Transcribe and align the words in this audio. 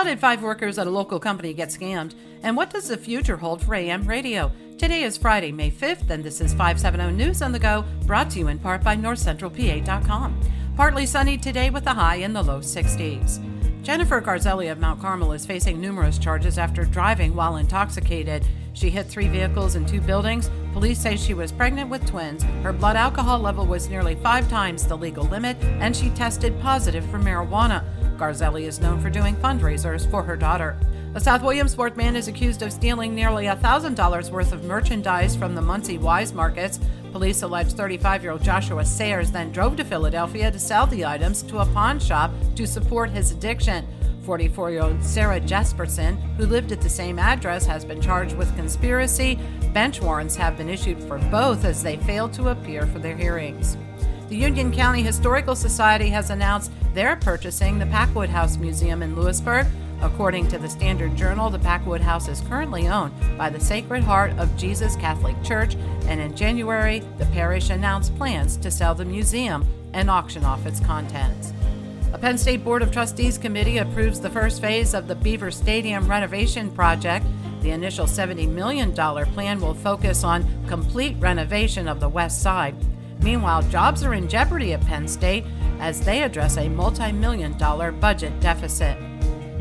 How 0.00 0.04
did 0.04 0.18
five 0.18 0.42
workers 0.42 0.78
at 0.78 0.86
a 0.86 0.90
local 0.90 1.20
company 1.20 1.52
get 1.52 1.68
scammed? 1.68 2.14
And 2.42 2.56
what 2.56 2.70
does 2.70 2.88
the 2.88 2.96
future 2.96 3.36
hold 3.36 3.62
for 3.62 3.74
AM 3.74 4.06
radio? 4.06 4.50
Today 4.78 5.02
is 5.02 5.18
Friday, 5.18 5.52
May 5.52 5.70
5th, 5.70 6.08
and 6.08 6.24
this 6.24 6.40
is 6.40 6.54
570 6.54 7.12
News 7.22 7.42
on 7.42 7.52
the 7.52 7.58
Go, 7.58 7.84
brought 8.06 8.30
to 8.30 8.38
you 8.38 8.48
in 8.48 8.58
part 8.58 8.82
by 8.82 8.96
NorthCentralPA.com. 8.96 10.40
Partly 10.74 11.04
sunny 11.04 11.36
today 11.36 11.68
with 11.68 11.86
a 11.86 11.92
high 11.92 12.14
in 12.14 12.32
the 12.32 12.42
low 12.42 12.60
60s. 12.60 13.82
Jennifer 13.82 14.22
Garzelli 14.22 14.72
of 14.72 14.78
Mount 14.78 15.02
Carmel 15.02 15.32
is 15.32 15.44
facing 15.44 15.78
numerous 15.78 16.16
charges 16.16 16.56
after 16.56 16.86
driving 16.86 17.34
while 17.34 17.56
intoxicated. 17.56 18.46
She 18.72 18.88
hit 18.88 19.06
three 19.06 19.28
vehicles 19.28 19.74
and 19.74 19.86
two 19.86 20.00
buildings. 20.00 20.48
Police 20.72 20.98
say 20.98 21.18
she 21.18 21.34
was 21.34 21.52
pregnant 21.52 21.90
with 21.90 22.06
twins. 22.06 22.42
Her 22.62 22.72
blood 22.72 22.96
alcohol 22.96 23.40
level 23.40 23.66
was 23.66 23.90
nearly 23.90 24.14
five 24.14 24.48
times 24.48 24.86
the 24.86 24.96
legal 24.96 25.24
limit, 25.24 25.62
and 25.62 25.94
she 25.94 26.08
tested 26.10 26.58
positive 26.62 27.04
for 27.10 27.18
marijuana. 27.18 27.84
Garzelli 28.20 28.64
is 28.64 28.80
known 28.80 29.00
for 29.00 29.08
doing 29.08 29.34
fundraisers 29.36 30.08
for 30.10 30.22
her 30.22 30.36
daughter. 30.36 30.78
A 31.14 31.20
South 31.20 31.42
Williamsport 31.42 31.96
man 31.96 32.14
is 32.14 32.28
accused 32.28 32.62
of 32.62 32.70
stealing 32.70 33.14
nearly 33.14 33.46
$1,000 33.46 34.30
worth 34.30 34.52
of 34.52 34.64
merchandise 34.64 35.34
from 35.34 35.54
the 35.54 35.62
Muncy 35.62 35.98
Weis 35.98 36.34
markets. 36.34 36.78
Police 37.12 37.42
allege 37.42 37.72
35 37.72 38.22
year 38.22 38.32
old 38.32 38.42
Joshua 38.42 38.84
Sayers 38.84 39.32
then 39.32 39.50
drove 39.50 39.74
to 39.76 39.84
Philadelphia 39.84 40.50
to 40.50 40.58
sell 40.58 40.86
the 40.86 41.04
items 41.04 41.42
to 41.44 41.60
a 41.60 41.66
pawn 41.66 41.98
shop 41.98 42.30
to 42.56 42.66
support 42.66 43.08
his 43.08 43.32
addiction. 43.32 43.88
44 44.24 44.70
year 44.70 44.82
old 44.82 45.02
Sarah 45.02 45.40
Jesperson, 45.40 46.20
who 46.36 46.44
lived 46.44 46.72
at 46.72 46.82
the 46.82 46.90
same 46.90 47.18
address, 47.18 47.64
has 47.64 47.86
been 47.86 48.02
charged 48.02 48.36
with 48.36 48.54
conspiracy. 48.54 49.38
Bench 49.72 50.00
warrants 50.02 50.36
have 50.36 50.58
been 50.58 50.68
issued 50.68 51.02
for 51.04 51.18
both 51.30 51.64
as 51.64 51.82
they 51.82 51.96
failed 51.96 52.34
to 52.34 52.50
appear 52.50 52.86
for 52.86 52.98
their 52.98 53.16
hearings. 53.16 53.78
The 54.30 54.36
Union 54.36 54.70
County 54.70 55.02
Historical 55.02 55.56
Society 55.56 56.08
has 56.10 56.30
announced 56.30 56.70
they're 56.94 57.16
purchasing 57.16 57.80
the 57.80 57.86
Packwood 57.86 58.28
House 58.28 58.58
Museum 58.58 59.02
in 59.02 59.16
Lewisburg. 59.16 59.66
According 60.02 60.46
to 60.48 60.58
the 60.58 60.70
Standard 60.70 61.16
Journal, 61.16 61.50
the 61.50 61.58
Packwood 61.58 62.00
House 62.00 62.28
is 62.28 62.40
currently 62.42 62.86
owned 62.86 63.12
by 63.36 63.50
the 63.50 63.58
Sacred 63.58 64.04
Heart 64.04 64.38
of 64.38 64.56
Jesus 64.56 64.94
Catholic 64.94 65.34
Church, 65.42 65.74
and 66.06 66.20
in 66.20 66.36
January, 66.36 67.00
the 67.18 67.26
parish 67.26 67.70
announced 67.70 68.16
plans 68.16 68.56
to 68.58 68.70
sell 68.70 68.94
the 68.94 69.04
museum 69.04 69.66
and 69.94 70.08
auction 70.08 70.44
off 70.44 70.64
its 70.64 70.78
contents. 70.78 71.52
A 72.12 72.18
Penn 72.18 72.38
State 72.38 72.62
Board 72.62 72.82
of 72.82 72.92
Trustees 72.92 73.36
committee 73.36 73.78
approves 73.78 74.20
the 74.20 74.30
first 74.30 74.60
phase 74.60 74.94
of 74.94 75.08
the 75.08 75.16
Beaver 75.16 75.50
Stadium 75.50 76.06
renovation 76.06 76.70
project. 76.70 77.26
The 77.62 77.72
initial 77.72 78.06
$70 78.06 78.48
million 78.48 78.92
plan 78.92 79.60
will 79.60 79.74
focus 79.74 80.22
on 80.22 80.46
complete 80.68 81.16
renovation 81.18 81.88
of 81.88 81.98
the 81.98 82.08
west 82.08 82.40
side. 82.42 82.76
Meanwhile, 83.22 83.62
jobs 83.64 84.02
are 84.02 84.14
in 84.14 84.28
jeopardy 84.28 84.72
at 84.72 84.80
Penn 84.86 85.06
State 85.06 85.44
as 85.78 86.00
they 86.00 86.22
address 86.22 86.56
a 86.56 86.68
multi 86.68 87.12
million 87.12 87.56
dollar 87.58 87.92
budget 87.92 88.38
deficit. 88.40 88.96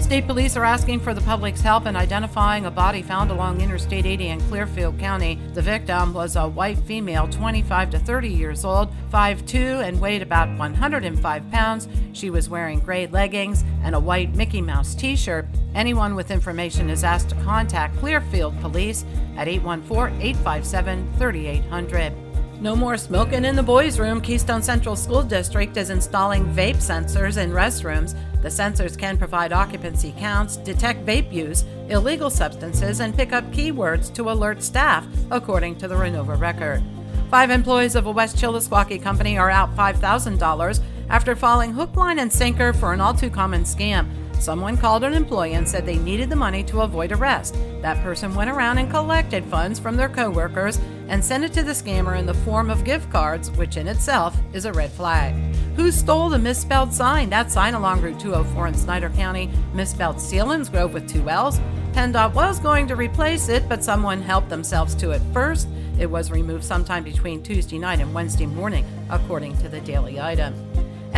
State 0.00 0.28
police 0.28 0.56
are 0.56 0.64
asking 0.64 1.00
for 1.00 1.12
the 1.12 1.20
public's 1.20 1.60
help 1.60 1.84
in 1.84 1.96
identifying 1.96 2.66
a 2.66 2.70
body 2.70 3.02
found 3.02 3.32
along 3.32 3.60
Interstate 3.60 4.06
80 4.06 4.28
in 4.28 4.40
Clearfield 4.42 4.98
County. 4.98 5.40
The 5.54 5.60
victim 5.60 6.14
was 6.14 6.36
a 6.36 6.46
white 6.46 6.78
female, 6.78 7.26
25 7.26 7.90
to 7.90 7.98
30 7.98 8.28
years 8.28 8.64
old, 8.64 8.90
5'2, 9.12 9.86
and 9.86 10.00
weighed 10.00 10.22
about 10.22 10.56
105 10.56 11.50
pounds. 11.50 11.88
She 12.12 12.30
was 12.30 12.48
wearing 12.48 12.78
gray 12.78 13.08
leggings 13.08 13.64
and 13.82 13.94
a 13.94 14.00
white 14.00 14.34
Mickey 14.34 14.62
Mouse 14.62 14.94
t 14.94 15.16
shirt. 15.16 15.46
Anyone 15.74 16.14
with 16.14 16.30
information 16.30 16.88
is 16.90 17.02
asked 17.02 17.30
to 17.30 17.34
contact 17.42 17.96
Clearfield 17.96 18.58
Police 18.60 19.04
at 19.36 19.48
814 19.48 20.22
857 20.22 21.12
3800. 21.18 22.27
No 22.60 22.74
more 22.74 22.96
smoking 22.96 23.44
in 23.44 23.54
the 23.54 23.62
boys' 23.62 24.00
room. 24.00 24.20
Keystone 24.20 24.62
Central 24.62 24.96
School 24.96 25.22
District 25.22 25.76
is 25.76 25.90
installing 25.90 26.44
vape 26.46 26.78
sensors 26.78 27.36
in 27.36 27.52
restrooms. 27.52 28.16
The 28.42 28.48
sensors 28.48 28.98
can 28.98 29.16
provide 29.16 29.52
occupancy 29.52 30.12
counts, 30.18 30.56
detect 30.56 31.06
vape 31.06 31.32
use, 31.32 31.64
illegal 31.88 32.30
substances, 32.30 32.98
and 32.98 33.14
pick 33.14 33.32
up 33.32 33.44
keywords 33.52 34.12
to 34.14 34.30
alert 34.32 34.60
staff, 34.64 35.06
according 35.30 35.76
to 35.76 35.86
the 35.86 35.94
Renovo 35.94 36.36
record. 36.38 36.82
Five 37.30 37.50
employees 37.50 37.94
of 37.94 38.06
a 38.06 38.10
West 38.10 38.36
Chillisquaque 38.36 39.00
company 39.02 39.38
are 39.38 39.50
out 39.50 39.76
$5,000 39.76 40.80
after 41.10 41.36
falling 41.36 41.72
hook, 41.72 41.94
line, 41.94 42.18
and 42.18 42.32
sinker 42.32 42.72
for 42.72 42.92
an 42.92 43.00
all 43.00 43.14
too 43.14 43.30
common 43.30 43.62
scam. 43.62 44.08
Someone 44.38 44.76
called 44.76 45.04
an 45.04 45.14
employee 45.14 45.54
and 45.54 45.68
said 45.68 45.84
they 45.84 45.98
needed 45.98 46.30
the 46.30 46.36
money 46.36 46.62
to 46.64 46.82
avoid 46.82 47.12
arrest. 47.12 47.56
That 47.82 48.02
person 48.02 48.34
went 48.34 48.50
around 48.50 48.78
and 48.78 48.90
collected 48.90 49.44
funds 49.44 49.80
from 49.80 49.96
their 49.96 50.08
coworkers 50.08 50.80
and 51.08 51.24
sent 51.24 51.44
it 51.44 51.52
to 51.54 51.62
the 51.62 51.72
scammer 51.72 52.18
in 52.18 52.26
the 52.26 52.34
form 52.34 52.70
of 52.70 52.84
gift 52.84 53.10
cards, 53.10 53.50
which 53.52 53.76
in 53.76 53.88
itself 53.88 54.36
is 54.52 54.64
a 54.64 54.72
red 54.72 54.90
flag. 54.92 55.34
Who 55.76 55.90
stole 55.90 56.28
the 56.28 56.38
misspelled 56.38 56.92
sign? 56.92 57.30
That 57.30 57.50
sign 57.50 57.74
along 57.74 58.00
Route 58.00 58.20
204 58.20 58.68
in 58.68 58.74
Snyder 58.74 59.10
County 59.10 59.50
misspelled 59.74 60.16
Selinsgrove 60.16 60.92
with 60.92 61.08
two 61.08 61.28
L's. 61.28 61.60
PennDOT 61.92 62.34
was 62.34 62.60
going 62.60 62.86
to 62.88 62.96
replace 62.96 63.48
it, 63.48 63.68
but 63.68 63.82
someone 63.82 64.22
helped 64.22 64.48
themselves 64.48 64.94
to 64.96 65.10
it 65.10 65.22
first. 65.32 65.68
It 65.98 66.06
was 66.08 66.30
removed 66.30 66.64
sometime 66.64 67.02
between 67.02 67.42
Tuesday 67.42 67.78
night 67.78 68.00
and 68.00 68.14
Wednesday 68.14 68.46
morning, 68.46 68.84
according 69.10 69.56
to 69.58 69.68
the 69.68 69.80
Daily 69.80 70.20
Item. 70.20 70.54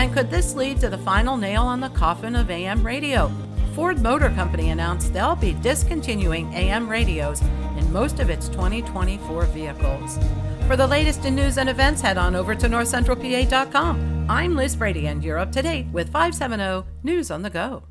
And 0.00 0.14
could 0.14 0.30
this 0.30 0.54
lead 0.54 0.80
to 0.80 0.88
the 0.88 0.96
final 0.96 1.36
nail 1.36 1.64
on 1.64 1.78
the 1.78 1.90
coffin 1.90 2.34
of 2.34 2.50
AM 2.50 2.82
radio? 2.82 3.30
Ford 3.74 4.00
Motor 4.00 4.30
Company 4.30 4.70
announced 4.70 5.12
they'll 5.12 5.36
be 5.36 5.52
discontinuing 5.52 6.50
AM 6.54 6.88
radios 6.88 7.42
in 7.76 7.92
most 7.92 8.18
of 8.18 8.30
its 8.30 8.48
2024 8.48 9.44
vehicles. 9.44 10.18
For 10.66 10.74
the 10.74 10.86
latest 10.86 11.26
in 11.26 11.34
news 11.34 11.58
and 11.58 11.68
events, 11.68 12.00
head 12.00 12.16
on 12.16 12.34
over 12.34 12.54
to 12.54 12.66
northcentralpa.com. 12.66 14.26
I'm 14.30 14.56
Liz 14.56 14.74
Brady, 14.74 15.06
and 15.06 15.22
you're 15.22 15.36
up 15.36 15.52
to 15.52 15.60
date 15.60 15.84
with 15.92 16.10
570 16.10 16.88
News 17.02 17.30
on 17.30 17.42
the 17.42 17.50
Go. 17.50 17.78